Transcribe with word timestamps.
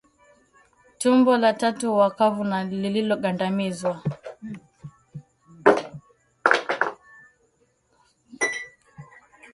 Tumbo 0.99 1.37
la 1.37 1.53
tatu 1.53 1.91
huwa 1.91 2.11
kavu 2.11 2.43
na 2.43 2.63
lililogandamizwa 2.63 4.03